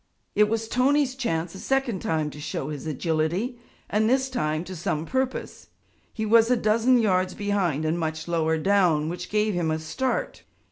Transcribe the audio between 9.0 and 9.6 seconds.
which gave